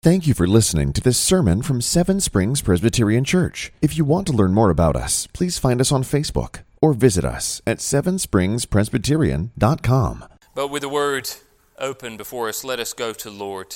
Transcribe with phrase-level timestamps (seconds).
[0.00, 3.72] Thank you for listening to this sermon from Seven Springs Presbyterian Church.
[3.82, 7.24] If you want to learn more about us, please find us on Facebook or visit
[7.24, 10.24] us at sevenspringspresbyterian.com.
[10.54, 11.28] But with the word
[11.78, 13.74] open before us, let us go to Lord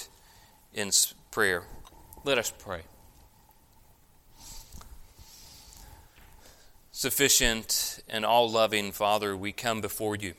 [0.72, 0.92] in
[1.32, 1.64] prayer.
[2.22, 2.82] Let us pray.
[6.92, 10.34] Sufficient and all loving Father, we come before you.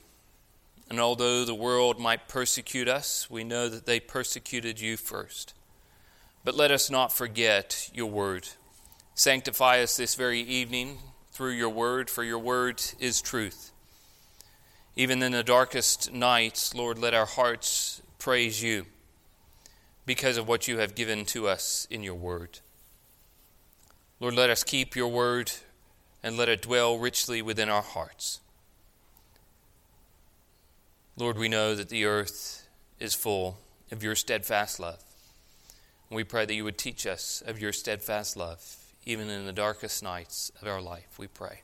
[0.89, 5.53] And although the world might persecute us, we know that they persecuted you first.
[6.43, 8.49] But let us not forget your word.
[9.15, 10.97] Sanctify us this very evening
[11.31, 13.71] through your word, for your word is truth.
[14.95, 18.85] Even in the darkest nights, Lord, let our hearts praise you
[20.05, 22.59] because of what you have given to us in your word.
[24.19, 25.51] Lord, let us keep your word
[26.21, 28.41] and let it dwell richly within our hearts.
[31.15, 32.67] Lord, we know that the earth
[32.99, 33.59] is full
[33.91, 35.03] of your steadfast love.
[36.13, 40.03] We pray that you would teach us of your steadfast love, even in the darkest
[40.03, 41.61] nights of our life, we pray.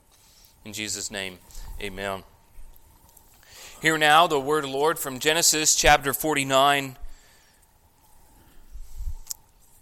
[0.66, 1.38] In Jesus' name,
[1.80, 2.24] amen.
[3.80, 6.98] Hear now the word of the Lord from Genesis chapter 49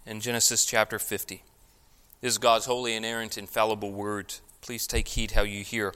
[0.06, 1.42] and Genesis chapter 50.
[2.20, 4.34] This is God's holy, inerrant, infallible word.
[4.60, 5.94] Please take heed how you hear.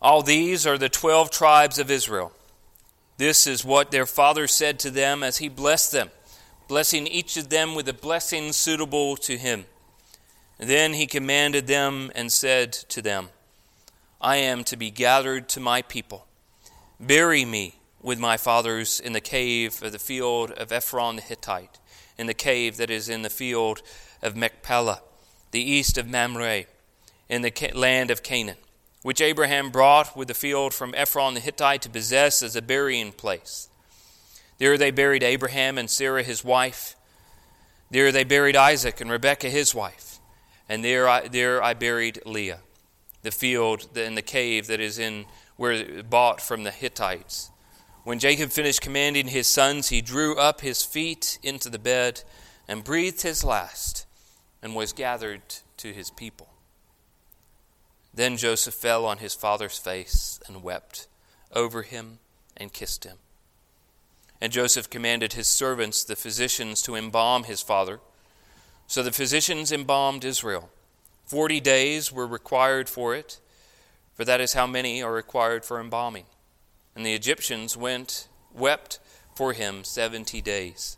[0.00, 2.32] All these are the twelve tribes of Israel.
[3.18, 6.10] This is what their father said to them as he blessed them,
[6.68, 9.66] blessing each of them with a blessing suitable to him.
[10.56, 13.30] Then he commanded them and said to them,
[14.20, 16.26] I am to be gathered to my people.
[17.00, 21.80] Bury me with my fathers in the cave of the field of Ephron the Hittite,
[22.16, 23.82] in the cave that is in the field
[24.22, 25.02] of Machpelah,
[25.50, 26.66] the east of Mamre,
[27.28, 28.58] in the land of Canaan
[29.02, 33.12] which Abraham brought with the field from Ephron the Hittite to possess as a burying
[33.12, 33.68] place.
[34.58, 36.96] There they buried Abraham and Sarah his wife.
[37.90, 40.18] There they buried Isaac and Rebekah his wife.
[40.68, 42.60] And there I, there I buried Leah,
[43.22, 45.26] the field in the cave that is in
[45.56, 47.50] where bought from the Hittites.
[48.04, 52.22] When Jacob finished commanding his sons, he drew up his feet into the bed
[52.66, 54.06] and breathed his last
[54.62, 55.42] and was gathered
[55.78, 56.48] to his people.
[58.18, 61.06] Then Joseph fell on his father's face and wept
[61.52, 62.18] over him
[62.56, 63.18] and kissed him.
[64.40, 68.00] And Joseph commanded his servants, the physicians, to embalm his father.
[68.88, 70.68] So the physicians embalmed Israel.
[71.26, 73.38] Forty days were required for it,
[74.16, 76.26] for that is how many are required for embalming.
[76.96, 78.98] And the Egyptians went, wept
[79.36, 80.96] for him seventy days.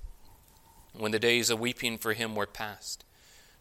[0.95, 3.05] When the days of weeping for him were past,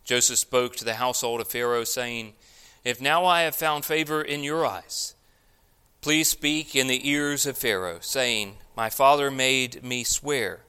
[0.05, 2.35] Joseph spoke to the household of Pharaoh, saying,
[2.83, 5.15] if now I have found favor in your eyes,
[6.01, 10.61] please speak in the ears of Pharaoh, saying, My father made me swear,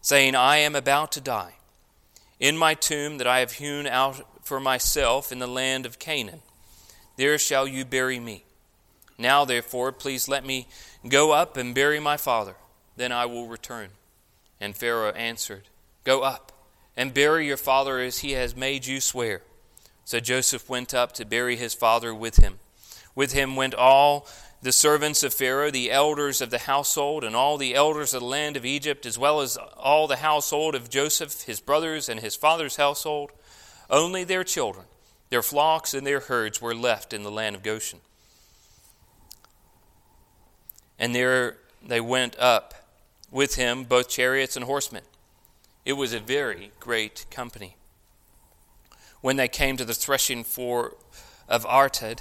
[0.00, 1.54] saying, I am about to die.
[2.38, 6.40] In my tomb that I have hewn out for myself in the land of Canaan,
[7.16, 8.44] there shall you bury me.
[9.18, 10.66] Now, therefore, please let me
[11.06, 12.56] go up and bury my father,
[12.96, 13.90] then I will return.
[14.58, 15.64] And Pharaoh answered,
[16.04, 16.52] Go up
[16.96, 19.42] and bury your father as he has made you swear.
[20.04, 22.58] So Joseph went up to bury his father with him.
[23.14, 24.26] With him went all
[24.62, 28.26] the servants of Pharaoh, the elders of the household, and all the elders of the
[28.26, 32.36] land of Egypt, as well as all the household of Joseph, his brothers, and his
[32.36, 33.30] father's household.
[33.88, 34.86] Only their children,
[35.30, 38.00] their flocks, and their herds were left in the land of Goshen.
[40.98, 42.74] And there they went up
[43.30, 45.02] with him, both chariots and horsemen.
[45.86, 47.76] It was a very great company
[49.20, 50.94] when they came to the threshing floor
[51.48, 52.20] of Atad,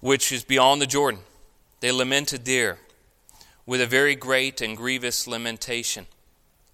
[0.00, 1.20] which is beyond the Jordan.
[1.80, 2.78] They lamented there
[3.64, 6.06] with a very great and grievous lamentation.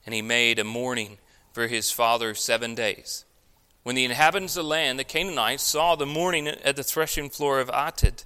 [0.04, 1.18] And he made a mourning
[1.52, 3.24] for his father seven days.
[3.82, 7.60] When the inhabitants of the land, the Canaanites, saw the mourning at the threshing floor
[7.60, 8.24] of Atad,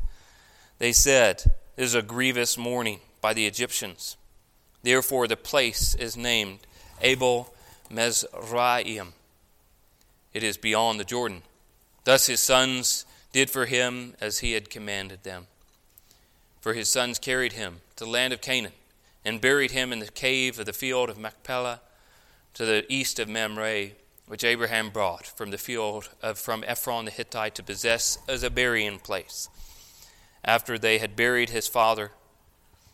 [0.79, 4.17] they said, This is a grievous mourning by the Egyptians.
[4.83, 6.61] Therefore, the place is named
[7.01, 7.55] Abel
[7.91, 9.13] Mizraim
[10.37, 11.41] it is beyond the Jordan.
[12.05, 15.47] Thus his sons did for him as he had commanded them.
[16.61, 18.75] For his sons carried him to the land of Canaan
[19.25, 21.81] and buried him in the cave of the field of Machpelah
[22.53, 23.93] to the east of Mamre,
[24.27, 28.51] which Abraham brought from the field of, from Ephron the Hittite to possess as a
[28.51, 29.49] burying place.
[30.45, 32.13] After they had buried his father,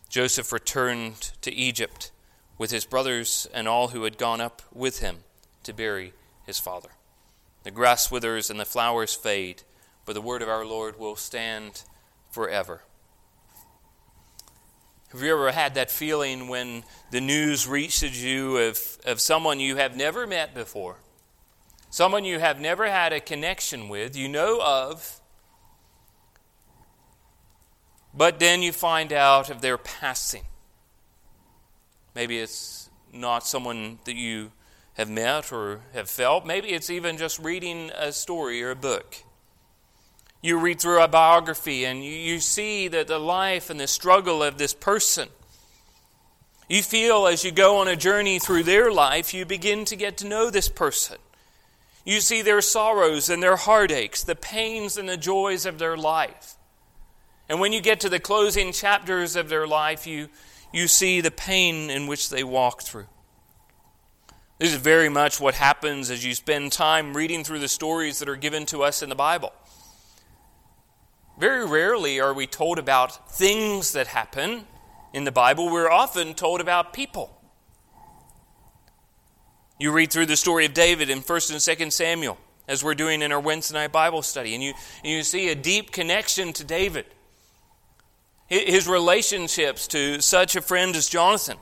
[0.07, 2.09] Joseph returned to Egypt
[2.57, 5.25] with his brothers and all who had gone up with him
[5.63, 6.13] to bury
[6.45, 6.91] his father.
[7.63, 9.63] The grass withers and the flowers fade,
[10.05, 11.83] but the word of our Lord will stand
[12.29, 12.83] forever.
[15.11, 19.75] Have you ever had that feeling when the news reaches you of, of someone you
[19.75, 20.97] have never met before?
[21.91, 25.21] Someone you have never had a connection with, you know of,
[28.13, 30.43] but then you find out of their passing.
[32.15, 34.51] Maybe it's not someone that you
[34.93, 36.45] have met or have felt.
[36.45, 39.17] Maybe it's even just reading a story or a book.
[40.41, 44.43] You read through a biography and you, you see that the life and the struggle
[44.43, 45.29] of this person.
[46.69, 50.17] You feel as you go on a journey through their life, you begin to get
[50.17, 51.17] to know this person.
[52.05, 56.55] You see their sorrows and their heartaches, the pains and the joys of their life.
[57.47, 60.27] And when you get to the closing chapters of their life, you,
[60.73, 63.07] you see the pain in which they walk through.
[64.59, 68.29] This is very much what happens as you spend time reading through the stories that
[68.29, 69.51] are given to us in the Bible.
[71.39, 74.65] Very rarely are we told about things that happen
[75.11, 75.69] in the Bible.
[75.71, 77.35] We're often told about people.
[79.79, 83.23] You read through the story of David in 1st and 2nd Samuel, as we're doing
[83.23, 84.73] in our Wednesday night Bible study, and you,
[85.03, 87.05] and you see a deep connection to David.
[88.47, 91.57] His relationships to such a friend as Jonathan.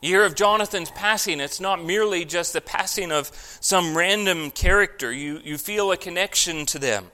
[0.00, 3.30] You hear of Jonathan's passing, it's not merely just the passing of
[3.60, 5.12] some random character.
[5.12, 7.10] You, you feel a connection to them.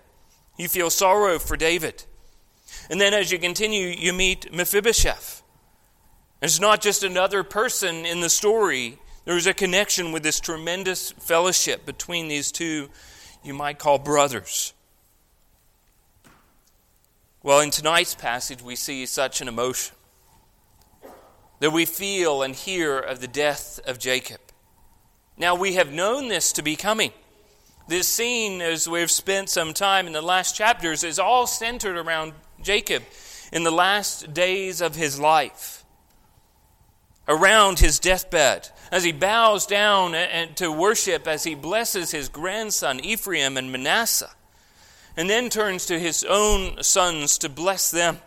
[0.57, 2.05] You feel sorrow for David.
[2.89, 5.43] And then as you continue, you meet Mephibosheth.
[6.41, 11.85] It's not just another person in the story, there's a connection with this tremendous fellowship
[11.85, 12.89] between these two,
[13.43, 14.73] you might call brothers.
[17.43, 19.96] Well, in tonight's passage, we see such an emotion
[21.59, 24.41] that we feel and hear of the death of Jacob.
[25.39, 27.13] Now, we have known this to be coming.
[27.89, 32.33] This scene, as we've spent some time in the last chapters, is all centered around
[32.61, 33.03] Jacob
[33.53, 35.85] in the last days of his life,
[37.29, 40.15] around his deathbed, as he bows down
[40.57, 44.31] to worship, as he blesses his grandson Ephraim and Manasseh,
[45.17, 48.19] and then turns to his own sons to bless them.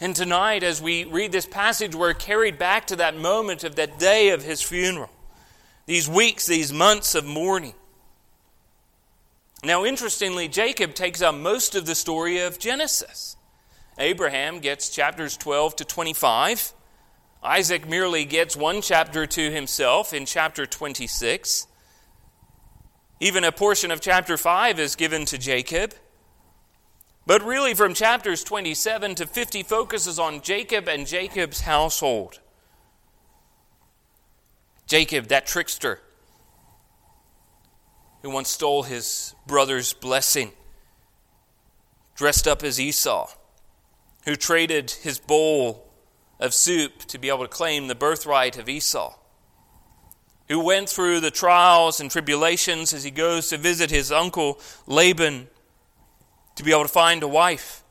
[0.00, 3.98] And tonight, as we read this passage, we're carried back to that moment of that
[3.98, 5.10] day of his funeral,
[5.86, 7.74] these weeks, these months of mourning.
[9.64, 13.36] Now, interestingly, Jacob takes up most of the story of Genesis.
[13.98, 16.72] Abraham gets chapters 12 to 25.
[17.42, 21.66] Isaac merely gets one chapter to himself in chapter 26.
[23.18, 25.92] Even a portion of chapter 5 is given to Jacob.
[27.28, 32.40] But really, from chapters 27 to 50 focuses on Jacob and Jacob's household.
[34.86, 36.00] Jacob, that trickster,
[38.22, 40.52] who once stole his brother's blessing,
[42.16, 43.28] dressed up as Esau,
[44.24, 45.86] who traded his bowl
[46.40, 49.14] of soup to be able to claim the birthright of Esau,
[50.48, 55.48] who went through the trials and tribulations as he goes to visit his uncle Laban
[56.58, 57.84] to be able to find a wife.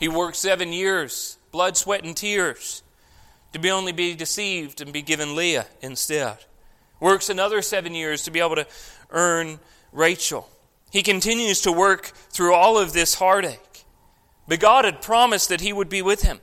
[0.00, 2.82] He worked seven years, blood, sweat, and tears,
[3.52, 6.38] to be only be deceived and be given Leah instead.
[6.98, 8.66] Works another seven years to be able to
[9.10, 9.60] earn
[9.92, 10.48] Rachel.
[10.90, 13.84] He continues to work through all of this heartache.
[14.48, 16.40] But God had promised that He would be with him.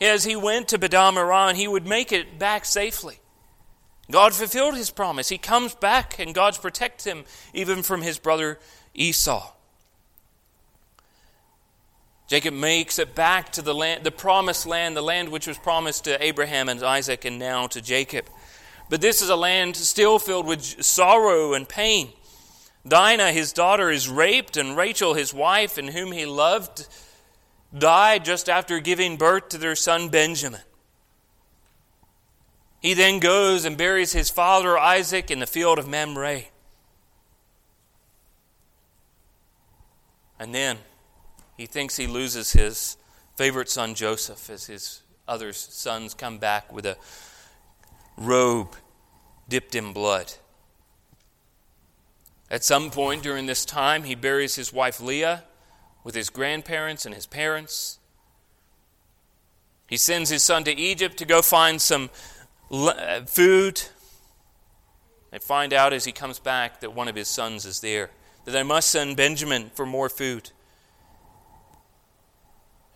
[0.00, 3.20] As he went to Aram, he would make it back safely.
[4.10, 5.28] God fulfilled His promise.
[5.28, 8.58] He comes back, and God protects him even from his brother
[8.92, 9.52] Esau.
[12.26, 16.04] Jacob makes it back to the land, the promised land, the land which was promised
[16.04, 18.26] to Abraham and Isaac and now to Jacob.
[18.88, 22.10] But this is a land still filled with sorrow and pain.
[22.86, 26.86] Dinah, his daughter, is raped, and Rachel, his wife, and whom he loved,
[27.76, 30.60] died just after giving birth to their son Benjamin.
[32.80, 36.44] He then goes and buries his father Isaac in the field of Mamre.
[40.38, 40.78] And then
[41.56, 42.96] he thinks he loses his
[43.36, 46.96] favorite son Joseph as his other sons come back with a
[48.16, 48.76] robe
[49.48, 50.34] dipped in blood.
[52.50, 55.44] At some point during this time, he buries his wife Leah
[56.04, 57.98] with his grandparents and his parents.
[59.88, 62.10] He sends his son to Egypt to go find some
[62.70, 63.82] uh, food.
[65.30, 68.10] They find out as he comes back that one of his sons is there,
[68.44, 70.50] that they must send Benjamin for more food.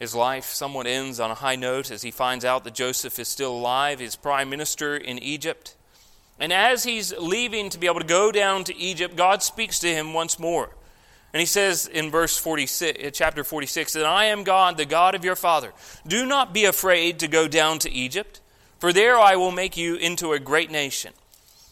[0.01, 3.29] His life somewhat ends on a high note as he finds out that Joseph is
[3.29, 5.77] still alive, his prime minister in Egypt.
[6.39, 9.89] And as he's leaving to be able to go down to Egypt, God speaks to
[9.89, 10.71] him once more.
[11.33, 15.15] And he says in verse 46, uh, chapter 46, that I am God, the God
[15.15, 15.73] of your father.
[16.07, 18.41] Do not be afraid to go down to Egypt,
[18.79, 21.13] for there I will make you into a great nation.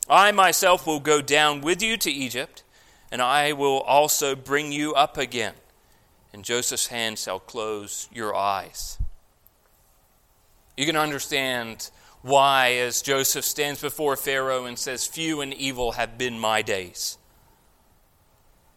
[0.09, 2.63] I myself will go down with you to Egypt,
[3.11, 5.55] and I will also bring you up again,
[6.33, 8.99] and Joseph's hand shall close your eyes.
[10.77, 11.91] You can understand
[12.23, 17.19] why, as Joseph stands before Pharaoh and says, Few and evil have been my days.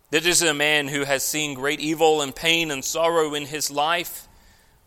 [0.10, 3.72] This is a man who has seen great evil and pain and sorrow in his
[3.72, 4.28] life,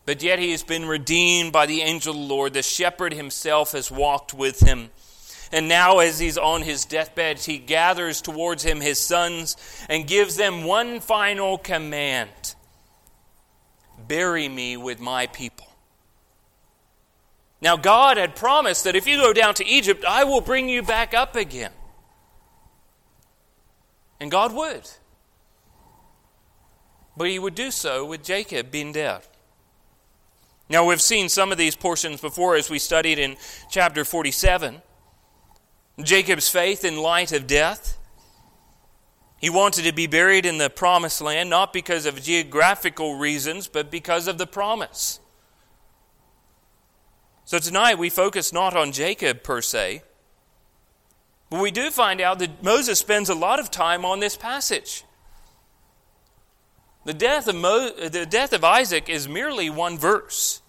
[0.05, 2.53] but yet he has been redeemed by the angel of the Lord.
[2.53, 4.91] The shepherd himself has walked with him.
[5.55, 9.57] And now, as he's on his deathbed, he gathers towards him his sons
[9.89, 12.57] and gives them one final command
[14.09, 15.69] Bury me with my people.
[17.63, 20.83] Now, God had promised that if you go down to Egypt, I will bring you
[20.83, 21.71] back up again.
[24.19, 24.91] And God would.
[27.17, 29.21] But he would do so with Jacob being dead.
[30.69, 33.37] Now, we've seen some of these portions before as we studied in
[33.71, 34.83] chapter 47.
[36.03, 37.99] Jacob's faith in light of death.
[39.39, 43.91] He wanted to be buried in the promised land, not because of geographical reasons, but
[43.91, 45.21] because of the promise.
[47.45, 50.03] So tonight we focus not on Jacob per se,
[51.51, 55.05] but we do find out that Moses spends a lot of time on this passage.
[57.05, 60.63] The death of, Mo- the death of Isaac is merely one verse.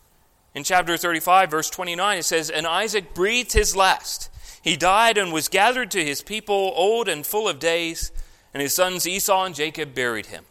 [0.53, 4.29] In chapter 35, verse 29, it says, And Isaac breathed his last.
[4.66, 8.12] He died and was gathered to his people, old and full of days,
[8.52, 10.44] and his sons Esau and Jacob buried him.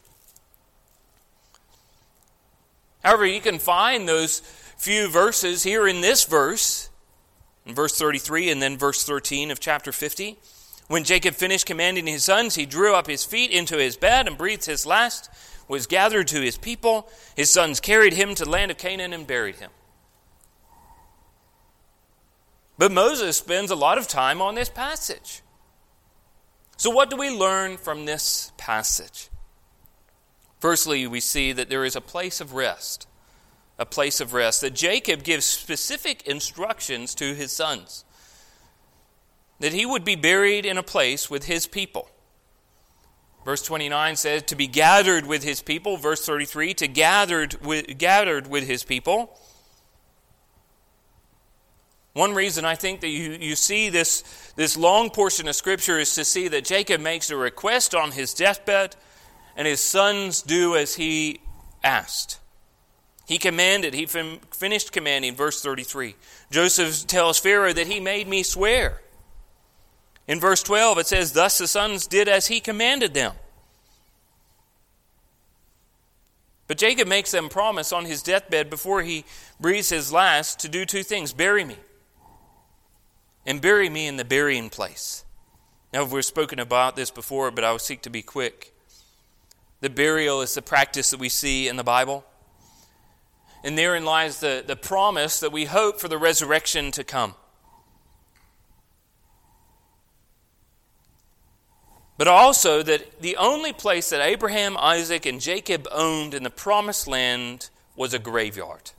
[3.03, 4.39] However, you can find those
[4.79, 6.91] few verses here in this verse,
[7.67, 10.39] in verse 33 and then verse 13 of chapter 50.
[10.87, 14.39] When Jacob finished commanding his sons, he drew up his feet into his bed and
[14.39, 15.29] breathed his last,
[15.67, 17.09] was gathered to his people.
[17.35, 19.73] His sons carried him to the land of Canaan and buried him.
[22.77, 25.43] But Moses spends a lot of time on this passage.
[26.77, 29.29] So, what do we learn from this passage?
[30.59, 33.07] Firstly, we see that there is a place of rest
[33.79, 38.05] a place of rest, that Jacob gives specific instructions to his sons
[39.61, 42.11] that he would be buried in a place with his people.
[43.45, 45.97] Verse 29 says, to be gathered with his people.
[45.97, 49.39] Verse 33, to gathered with, gathered with his people.
[52.15, 54.23] One reason I think that you, you see this,
[54.57, 58.33] this long portion of Scripture is to see that Jacob makes a request on his
[58.33, 58.97] deathbed,
[59.57, 61.41] and his sons do as he
[61.83, 62.39] asked.
[63.27, 66.15] He commanded, he fin- finished commanding, verse 33.
[66.51, 69.01] Joseph tells Pharaoh that he made me swear.
[70.29, 73.33] In verse 12, it says, Thus the sons did as he commanded them.
[76.67, 79.25] But Jacob makes them promise on his deathbed before he
[79.61, 81.77] breathes his last to do two things bury me,
[83.47, 85.25] and bury me in the burying place.
[85.93, 88.75] Now, we've spoken about this before, but I will seek to be quick.
[89.81, 92.25] The burial is the practice that we see in the Bible.
[93.63, 97.35] And therein lies the, the promise that we hope for the resurrection to come.
[102.17, 107.09] But also that the only place that Abraham, Isaac, and Jacob owned in the promised
[107.09, 108.93] land was a graveyard.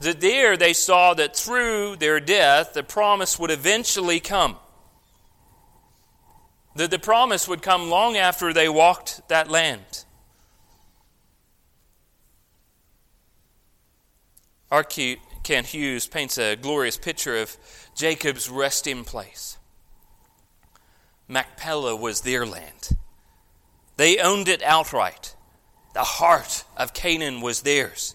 [0.00, 4.56] That there they saw that through their death, the promise would eventually come.
[6.74, 10.04] That the promise would come long after they walked that land.
[14.70, 14.84] R.
[14.84, 17.56] Kent Hughes paints a glorious picture of
[17.94, 19.58] Jacob's resting place.
[21.28, 22.96] Machpelah was their land.
[23.96, 25.34] They owned it outright.
[25.92, 28.14] The heart of Canaan was theirs.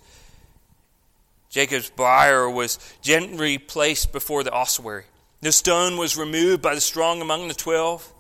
[1.55, 5.05] Jacob's briar was gently placed before the ossuary.
[5.39, 8.13] The stone was removed by the strong among the twelve,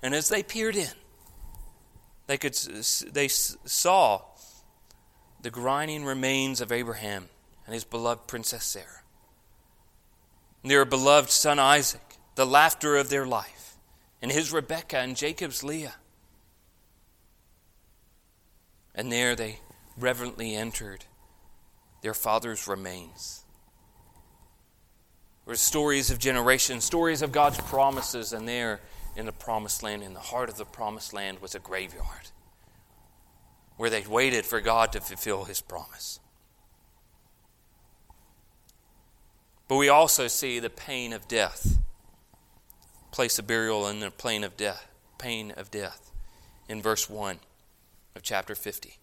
[0.00, 0.92] and as they peered in,
[2.28, 4.22] they could they saw
[5.42, 7.28] the grinding remains of Abraham
[7.66, 9.02] and his beloved Princess Sarah.
[10.62, 13.76] And their beloved son Isaac, the laughter of their life,
[14.22, 15.96] and his Rebekah and Jacob's Leah.
[18.94, 19.58] And there they
[19.96, 21.06] reverently entered
[22.02, 23.44] their father's remains.
[25.44, 28.80] There were stories of generations, stories of God's promises, and there
[29.16, 32.30] in the promised land, in the heart of the promised land, was a graveyard
[33.76, 36.20] where they waited for God to fulfill his promise.
[39.68, 41.78] But we also see the pain of death.
[43.10, 44.86] Place of burial in the plane of death,
[45.18, 46.10] pain of death.
[46.68, 47.38] in verse 1
[48.14, 48.97] of chapter 50.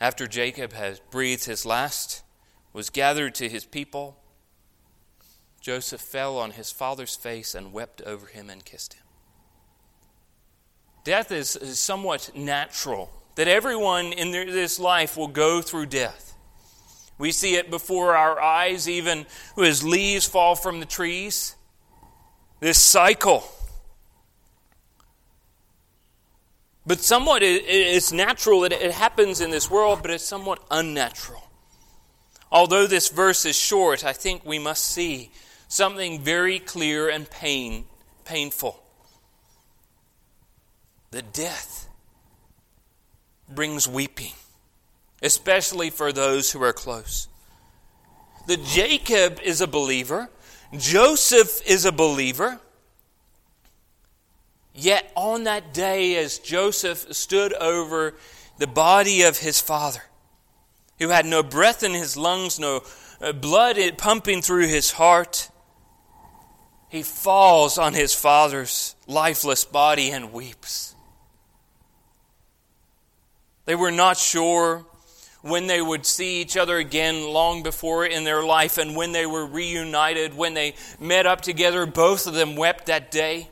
[0.00, 2.22] After Jacob has breathed his last,
[2.72, 4.16] was gathered to his people,
[5.60, 9.02] Joseph fell on his father's face and wept over him and kissed him.
[11.04, 16.34] Death is, is somewhat natural, that everyone in this life will go through death.
[17.18, 19.26] We see it before our eyes, even
[19.58, 21.56] as leaves fall from the trees.
[22.60, 23.44] This cycle.
[26.86, 31.42] But somewhat, it's natural that it happens in this world, but it's somewhat unnatural.
[32.50, 35.30] Although this verse is short, I think we must see
[35.68, 37.84] something very clear and pain,
[38.24, 38.82] painful.
[41.10, 41.88] The death
[43.48, 44.32] brings weeping,
[45.22, 47.28] especially for those who are close.
[48.46, 50.30] The Jacob is a believer,
[50.76, 52.60] Joseph is a believer.
[54.74, 58.14] Yet on that day, as Joseph stood over
[58.58, 60.02] the body of his father,
[60.98, 62.82] who had no breath in his lungs, no
[63.20, 65.50] uh, blood pumping through his heart,
[66.88, 70.94] he falls on his father's lifeless body and weeps.
[73.64, 74.84] They were not sure
[75.42, 79.24] when they would see each other again long before in their life, and when they
[79.24, 83.48] were reunited, when they met up together, both of them wept that day.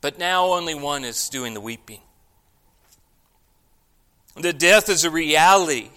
[0.00, 2.00] But now only one is doing the weeping.
[4.36, 5.90] That death is a reality,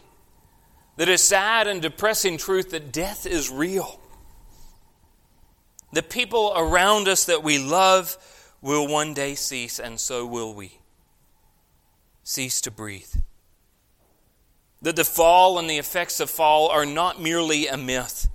[0.97, 3.99] that a sad and depressing truth that death is real.
[5.93, 8.17] The people around us that we love
[8.61, 10.79] will one day cease, and so will we.
[12.23, 13.13] Cease to breathe.
[14.81, 18.27] That the fall and the effects of fall are not merely a myth,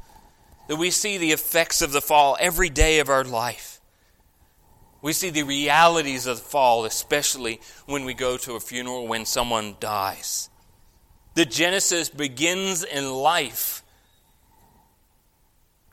[0.68, 3.77] that we see the effects of the fall every day of our life.
[5.00, 9.24] We see the realities of the fall, especially when we go to a funeral when
[9.24, 10.50] someone dies.
[11.34, 13.82] The Genesis begins in life,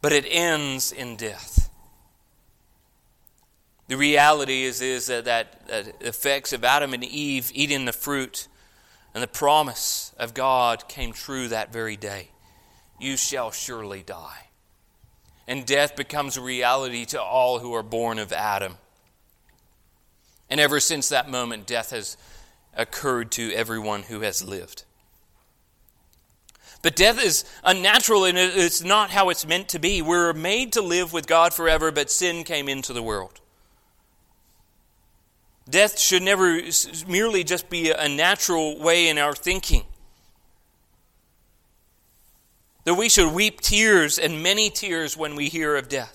[0.02, 1.70] but it ends in death.
[3.88, 8.48] The reality is, is that, that, that effects of Adam and Eve eating the fruit
[9.14, 12.32] and the promise of God came true that very day.
[13.00, 14.48] You shall surely die.
[15.48, 18.78] And death becomes a reality to all who are born of Adam.
[20.50, 22.18] And ever since that moment, death has
[22.76, 24.84] occurred to everyone who has lived.
[26.82, 30.04] But death is unnatural and it's not how it's meant to be.
[30.04, 33.42] We're made to live with God forever, but sin came into the world.
[35.68, 36.62] Death should never
[37.08, 39.84] merely just be a natural way in our thinking.
[42.84, 46.15] That we should weep tears and many tears when we hear of death.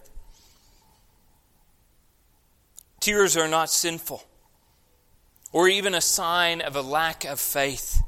[3.00, 4.22] Tears are not sinful
[5.52, 8.02] or even a sign of a lack of faith.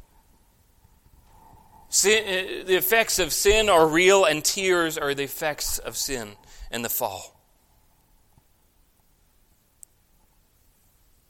[1.89, 6.33] Sin, uh, the effects of sin are real, and tears are the effects of sin
[6.71, 7.37] and the fall.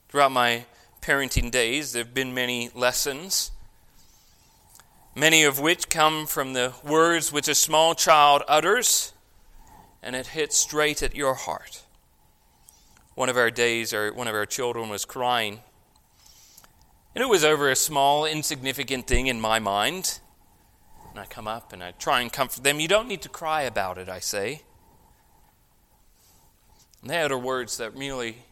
[0.09, 0.67] Throughout my
[1.01, 3.51] parenting days, there have been many lessons,
[5.17, 9.15] many of which come from the words which a small child utters,
[10.03, 11.82] and it hits straight at your heart
[13.15, 15.61] one of our days, or one of our children was crying.
[17.15, 20.21] And it was over a small, insignificant thing in my mind.
[21.11, 22.81] And I come up and I try and comfort them.
[22.81, 24.63] You don't need to cry about it, I say.
[27.03, 28.45] And they utter words that merely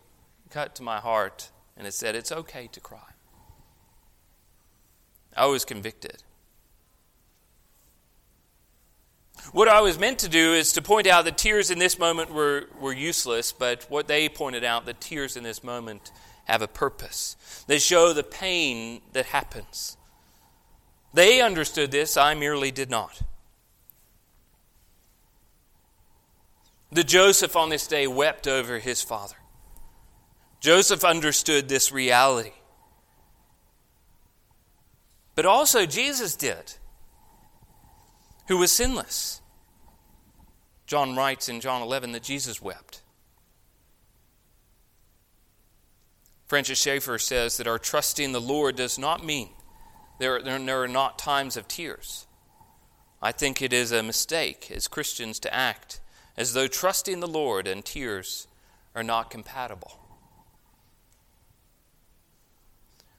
[0.50, 2.98] cut to my heart, and it said, It's okay to cry.
[5.36, 6.24] I was convicted.
[9.52, 12.32] What I was meant to do is to point out that tears in this moment
[12.32, 16.12] were, were useless, but what they pointed out, that tears in this moment
[16.44, 17.36] have a purpose.
[17.66, 19.96] They show the pain that happens.
[21.12, 23.22] They understood this, I merely did not.
[26.92, 29.36] The Joseph on this day wept over his father.
[30.60, 32.52] Joseph understood this reality.
[35.34, 36.74] But also Jesus did
[38.48, 39.40] who was sinless.
[40.86, 43.02] John writes in John 11 that Jesus wept.
[46.46, 49.50] Francis Schaeffer says that our trusting the Lord does not mean
[50.18, 52.26] there, there, are not times of tears.
[53.22, 56.00] I think it is a mistake as Christians to act
[56.36, 58.48] as though trusting the Lord and tears
[58.94, 60.00] are not compatible.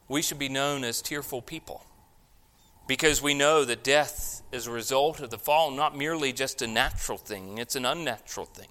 [0.08, 1.86] We should be known as tearful people
[2.92, 6.68] because we know that death is a result of the fall, not merely just a
[6.68, 8.68] natural thing, it's an unnatural thing.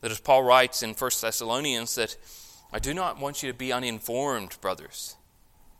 [0.00, 2.16] That as Paul writes in 1 Thessalonians, that
[2.72, 5.16] I do not want you to be uninformed, brothers,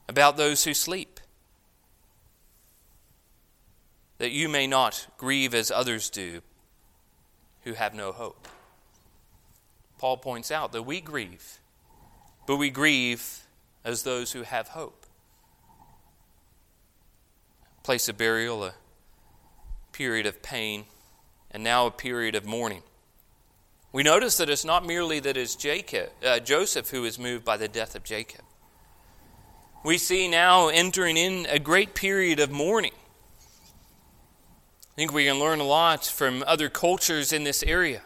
[0.06, 1.18] about those who sleep,
[4.18, 6.42] that you may not grieve as others do
[7.62, 8.48] who have no hope.
[9.96, 11.58] Paul points out that we grieve,
[12.46, 13.46] but we grieve
[13.82, 15.01] as those who have hope.
[17.82, 18.74] Place of burial, a
[19.92, 20.84] period of pain,
[21.50, 22.82] and now a period of mourning.
[23.92, 27.56] We notice that it's not merely that it's Jacob, uh, Joseph who is moved by
[27.56, 28.42] the death of Jacob.
[29.84, 32.92] We see now entering in a great period of mourning.
[34.92, 38.02] I think we can learn a lot from other cultures in this area.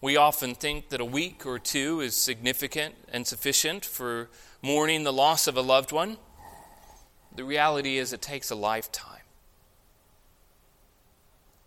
[0.00, 4.28] We often think that a week or two is significant and sufficient for
[4.62, 6.18] mourning the loss of a loved one.
[7.34, 9.14] The reality is, it takes a lifetime.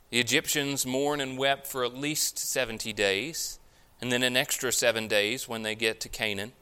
[0.10, 3.60] The Egyptians mourn and wept for at least 70 days,
[4.00, 6.54] and then an extra seven days when they get to Canaan.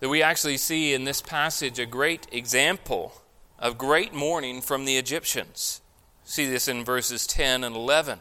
[0.00, 3.22] That we actually see in this passage a great example
[3.58, 5.80] of great mourning from the Egyptians.
[6.24, 8.18] See this in verses 10 and 11.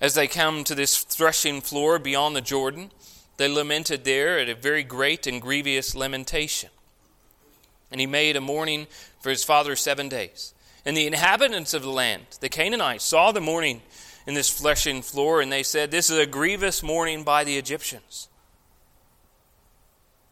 [0.00, 2.90] As they come to this threshing floor beyond the Jordan,
[3.36, 6.70] they lamented there at a very great and grievous lamentation.
[7.90, 8.86] And he made a mourning
[9.20, 10.54] for his father seven days.
[10.84, 13.82] And the inhabitants of the land, the Canaanites, saw the mourning
[14.26, 18.28] in this threshing floor, and they said, This is a grievous mourning by the Egyptians.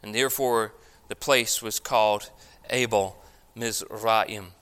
[0.02, 0.74] And therefore
[1.08, 2.30] the place was called
[2.70, 3.16] Abel
[3.54, 4.52] Mizraim.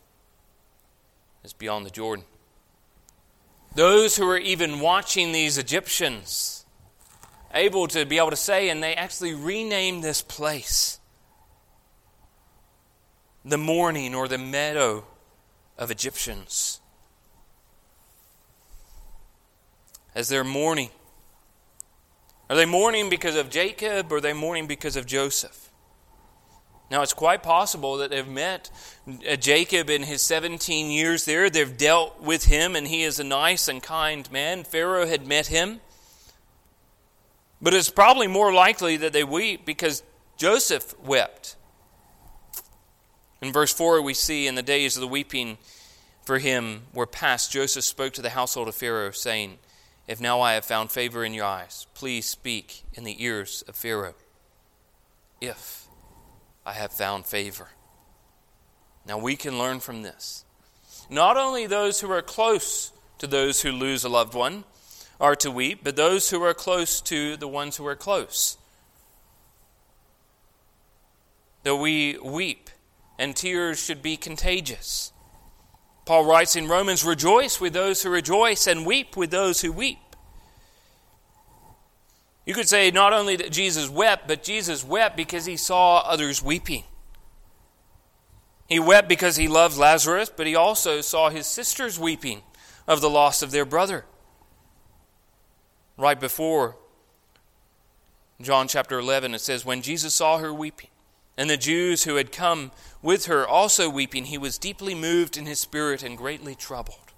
[1.44, 2.24] It's beyond the Jordan.
[3.74, 6.58] Those who were even watching these Egyptians,
[7.52, 10.98] able to be able to say, and they actually renamed this place
[13.44, 15.04] the mourning or the meadow
[15.78, 16.80] of Egyptians.
[20.14, 20.90] As they're mourning,
[22.50, 25.68] are they mourning because of Jacob or are they mourning because of Joseph?
[26.90, 28.70] Now, it's quite possible that they've met
[29.06, 31.50] uh, Jacob in his 17 years there.
[31.50, 34.64] They've dealt with him, and he is a nice and kind man.
[34.64, 35.80] Pharaoh had met him.
[37.61, 40.03] But it's probably more likely that they weep because
[40.37, 41.57] Joseph wept.
[43.40, 45.59] In verse 4, we see in the days of the weeping
[46.25, 49.59] for him were past, Joseph spoke to the household of Pharaoh, saying,
[50.07, 53.77] If now I have found favor in your eyes, please speak in the ears of
[53.77, 54.14] Pharaoh.
[55.40, 55.87] If
[56.66, 57.68] I have found favor.
[59.07, 60.44] Now we can learn from this.
[61.09, 64.64] Not only those who are close to those who lose a loved one
[65.20, 68.57] are to weep, but those who are close to the ones who are close.
[71.64, 72.70] That we weep
[73.18, 75.12] and tears should be contagious.
[76.07, 79.98] Paul writes in Romans Rejoice with those who rejoice, and weep with those who weep.
[82.46, 86.42] You could say not only that Jesus wept, but Jesus wept because he saw others
[86.42, 86.85] weeping.
[88.68, 92.42] He wept because he loved Lazarus, but he also saw his sisters weeping
[92.87, 94.07] of the loss of their brother.
[95.98, 96.76] Right before
[98.40, 100.90] John chapter 11, it says, When Jesus saw her weeping,
[101.37, 102.70] and the Jews who had come
[103.02, 107.12] with her also weeping, he was deeply moved in his spirit and greatly troubled.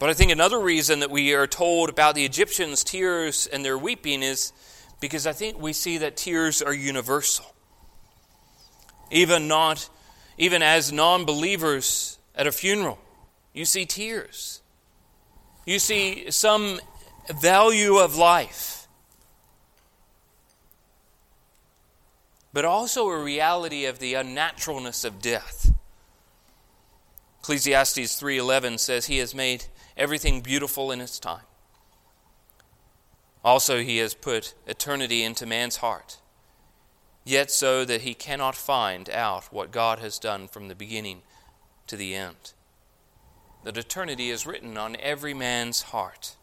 [0.00, 3.78] But I think another reason that we are told about the Egyptians' tears and their
[3.78, 4.52] weeping is
[5.00, 7.54] because I think we see that tears are universal.
[9.12, 9.88] Even not
[10.38, 12.98] even as non-believers at a funeral,
[13.52, 14.61] you see tears.
[15.64, 16.80] You see some
[17.28, 18.72] value of life
[22.52, 25.72] but also a reality of the unnaturalness of death.
[27.40, 29.64] Ecclesiastes 3:11 says he has made
[29.96, 31.46] everything beautiful in its time.
[33.44, 36.18] Also he has put eternity into man's heart,
[37.24, 41.22] yet so that he cannot find out what God has done from the beginning
[41.88, 42.52] to the end.
[43.64, 46.36] That eternity is written on every man's heart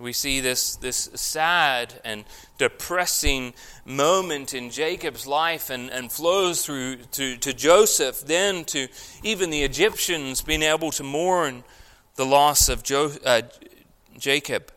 [0.00, 2.24] we see this, this sad and
[2.56, 8.88] depressing moment in Jacob's life and, and flows through to, to Joseph, then to
[9.22, 11.64] even the Egyptians being able to mourn
[12.14, 13.42] the loss of jo, uh,
[14.16, 14.72] Jacob.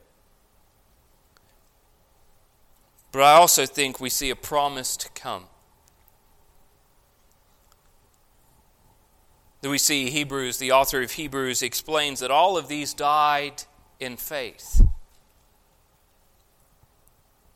[3.11, 5.45] But I also think we see a promise to come.
[9.61, 13.63] That we see Hebrews, the author of Hebrews explains that all of these died
[13.99, 14.81] in faith.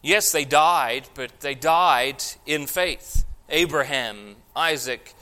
[0.04, 3.26] Yes, they died, but they died in faith.
[3.50, 5.16] Abraham, Isaac,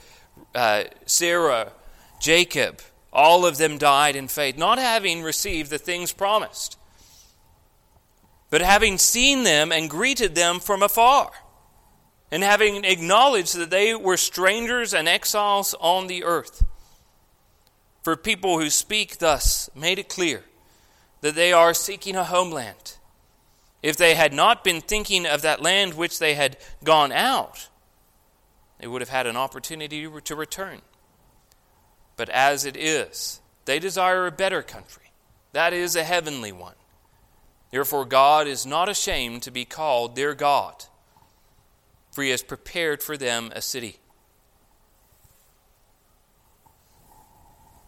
[0.54, 1.72] uh, Sarah,
[2.20, 6.76] Jacob, all of them died in faith, not having received the things promised,
[8.50, 11.30] but having seen them and greeted them from afar,
[12.30, 16.62] and having acknowledged that they were strangers and exiles on the earth.
[18.04, 20.44] For people who speak thus made it clear
[21.22, 22.98] that they are seeking a homeland.
[23.82, 27.70] If they had not been thinking of that land which they had gone out,
[28.78, 30.82] they would have had an opportunity to return.
[32.16, 35.12] But as it is, they desire a better country.
[35.52, 36.74] That is a heavenly one.
[37.70, 40.84] Therefore, God is not ashamed to be called their God,
[42.12, 43.98] for he has prepared for them a city.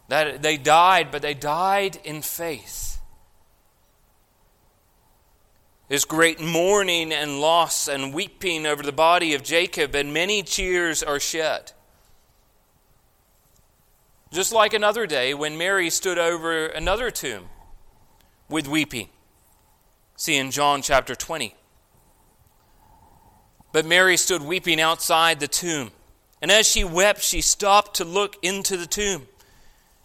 [0.07, 2.99] That they died, but they died in faith.
[5.89, 11.01] There's great mourning and loss and weeping over the body of Jacob, and many tears
[11.01, 11.71] are shed.
[14.31, 17.45] Just like another day when Mary stood over another tomb
[18.49, 19.07] with weeping.
[20.17, 21.55] See in John chapter 20.
[23.71, 25.91] But Mary stood weeping outside the tomb.
[26.41, 29.27] And as she wept, she stopped to look into the tomb.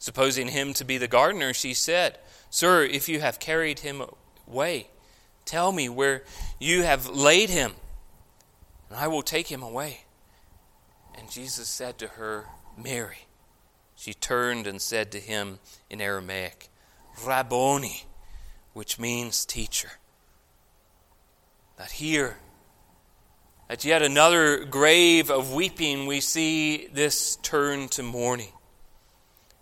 [0.00, 4.02] Supposing him to be the gardener, she said, Sir, if you have carried him
[4.48, 4.88] away,
[5.44, 6.24] tell me where
[6.58, 7.74] you have laid him,
[8.88, 10.04] and I will take him away.
[11.16, 12.46] And Jesus said to her,
[12.82, 13.26] Mary.
[13.94, 15.58] She turned and said to him
[15.90, 16.70] in Aramaic,
[17.22, 18.04] Rabboni,
[18.72, 19.90] which means teacher.
[21.76, 22.38] That here,
[23.68, 28.52] at yet another grave of weeping, we see this turn to mourning,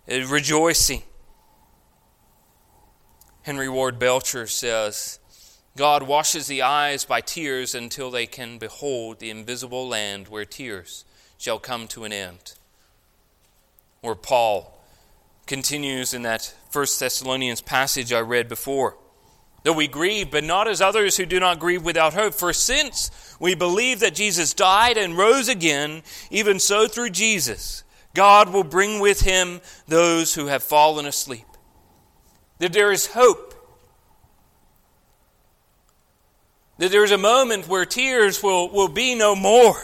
[0.09, 1.03] Uh, rejoicing.
[3.43, 5.19] Henry Ward Beecher says,
[5.77, 11.05] God washes the eyes by tears until they can behold the invisible land where tears
[11.37, 12.53] shall come to an end.
[14.01, 14.77] Or Paul
[15.47, 18.97] continues in that First Thessalonians passage I read before.
[19.63, 22.33] Though we grieve, but not as others who do not grieve without hope.
[22.33, 28.51] For since we believe that Jesus died and rose again, even so through Jesus, God
[28.51, 31.45] will bring with him those who have fallen asleep.
[32.59, 33.53] That there is hope.
[36.77, 39.75] That there is a moment where tears will, will be no more.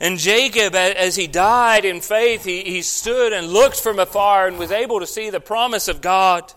[0.00, 4.58] And Jacob, as he died in faith, he, he stood and looked from afar and
[4.58, 6.52] was able to see the promise of God,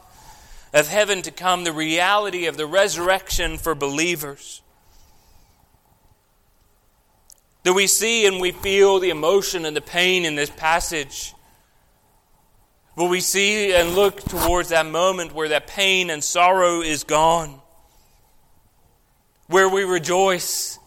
[0.73, 4.61] of heaven to come, the reality of the resurrection for believers.
[7.63, 11.33] That we see and we feel the emotion and the pain in this passage.
[12.95, 17.61] But we see and look towards that moment where that pain and sorrow is gone,
[19.47, 20.79] where we rejoice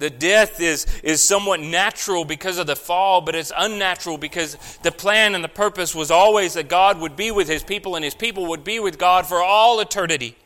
[0.00, 4.90] the death is, is somewhat natural because of the fall, but it's unnatural because the
[4.90, 8.14] plan and the purpose was always that God would be with his people and his
[8.14, 10.38] people would be with God for all eternity.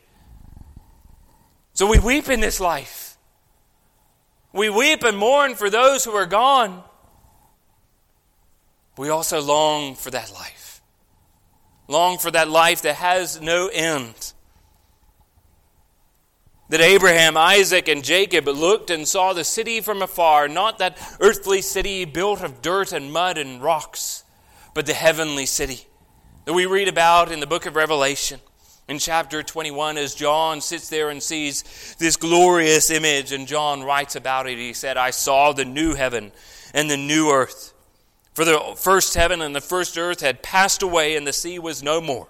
[1.73, 3.04] So we weep in this life.
[4.55, 6.83] We weep and mourn for those who are gone.
[8.97, 10.81] We also long for that life.
[11.87, 14.33] Long for that life that has no end
[16.69, 21.61] that Abraham, Isaac, and Jacob looked and saw the city from afar, not that earthly
[21.61, 24.23] city built of dirt and mud and rocks,
[24.73, 25.85] but the heavenly city
[26.45, 28.39] that we read about in the book of Revelation.
[28.87, 34.15] In chapter 21, as John sits there and sees this glorious image, and John writes
[34.15, 36.31] about it, he said, I saw the new heaven
[36.73, 37.73] and the new earth.
[38.33, 41.81] For the first heaven and the first earth had passed away, and the sea was
[41.81, 42.27] no more.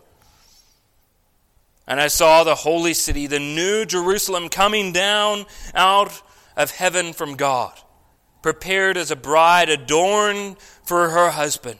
[1.88, 6.22] And I saw the holy city, the new Jerusalem, coming down out
[6.56, 7.74] of heaven from God,
[8.42, 11.80] prepared as a bride adorned for her husband.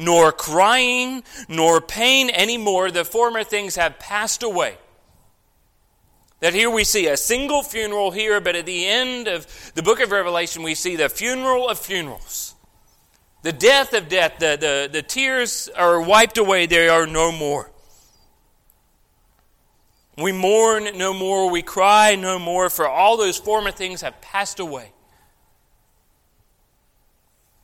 [0.00, 2.90] nor crying, nor pain anymore.
[2.90, 4.78] The former things have passed away.
[6.40, 10.00] That here we see a single funeral here, but at the end of the book
[10.00, 12.54] of Revelation, we see the funeral of funerals.
[13.42, 17.70] The death of death, the, the, the tears are wiped away, they are no more.
[20.16, 24.60] We mourn no more, we cry no more, for all those former things have passed
[24.60, 24.92] away.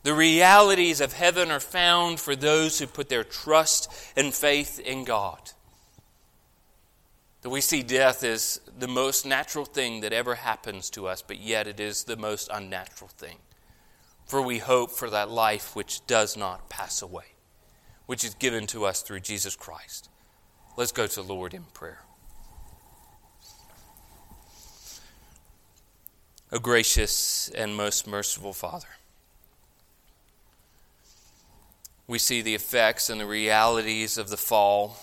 [0.07, 5.03] The realities of heaven are found for those who put their trust and faith in
[5.03, 5.51] God.
[7.41, 11.41] That we see death as the most natural thing that ever happens to us, but
[11.41, 13.35] yet it is the most unnatural thing.
[14.25, 17.33] For we hope for that life which does not pass away,
[18.05, 20.07] which is given to us through Jesus Christ.
[20.77, 21.99] Let's go to the Lord in prayer.
[26.53, 28.87] O gracious and most merciful Father,
[32.07, 34.97] we see the effects and the realities of the fall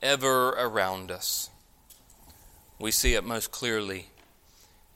[0.00, 1.50] ever around us.
[2.78, 4.06] We see it most clearly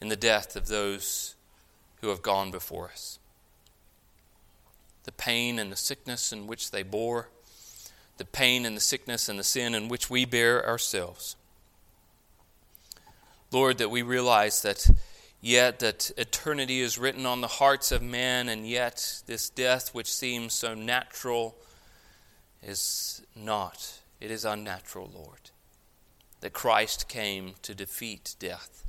[0.00, 1.34] in the death of those
[2.00, 3.18] who have gone before us.
[5.04, 7.28] The pain and the sickness in which they bore,
[8.18, 11.36] the pain and the sickness and the sin in which we bear ourselves.
[13.50, 14.88] Lord, that we realize that
[15.46, 20.12] yet that eternity is written on the hearts of men, and yet this death, which
[20.12, 21.56] seems so natural,
[22.64, 24.00] is not.
[24.20, 25.50] It is unnatural, Lord.
[26.40, 28.84] That Christ came to defeat death,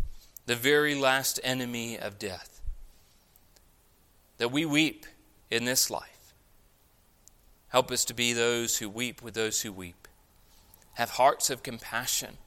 [0.47, 2.59] the very last enemy of death.
[4.39, 5.05] That we weep
[5.51, 6.33] in this life.
[7.69, 10.07] Help us to be those who weep with those who weep.
[10.95, 12.37] Have hearts of compassion,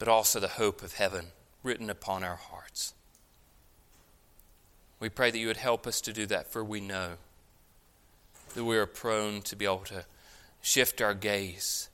[0.00, 1.26] but also the hope of heaven
[1.64, 2.94] written upon our hearts.
[5.00, 7.14] We pray that you would help us to do that, for we know
[8.54, 10.04] that we are prone to be able to
[10.62, 11.88] shift our gaze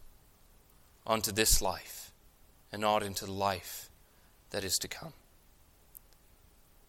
[1.06, 2.12] onto this life
[2.70, 3.90] and not into the life
[4.50, 5.12] that is to come.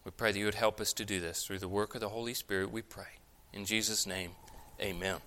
[0.04, 2.10] We pray that you would help us to do this through the work of the
[2.10, 3.20] Holy Spirit, we pray.
[3.54, 4.32] In Jesus' name,
[4.82, 5.18] amen.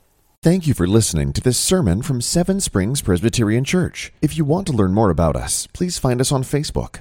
[0.43, 4.13] Thank you for listening to this sermon from Seven Springs Presbyterian Church.
[4.21, 7.01] If you want to learn more about us, please find us on Facebook